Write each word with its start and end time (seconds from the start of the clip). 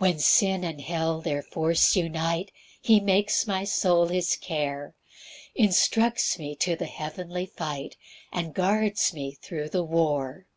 2 0.00 0.04
When 0.04 0.18
sin 0.18 0.64
and 0.64 0.80
hell 0.80 1.20
their 1.20 1.42
force 1.42 1.94
unite, 1.94 2.50
He 2.80 2.98
makes 2.98 3.46
my 3.46 3.62
soul 3.62 4.08
his 4.08 4.34
care, 4.34 4.96
Instructs 5.54 6.40
me 6.40 6.56
to 6.56 6.74
the 6.74 6.86
heavenly 6.86 7.46
fight, 7.46 7.96
And 8.32 8.52
guards 8.52 9.12
me 9.14 9.30
thro' 9.40 9.68
the 9.68 9.84
war. 9.84 10.48